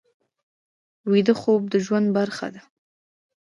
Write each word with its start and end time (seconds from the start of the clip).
ویده 1.11 1.33
خوب 1.41 1.61
د 1.73 1.75
ژوند 1.85 2.07
برخه 2.17 2.47
ده 2.53 2.61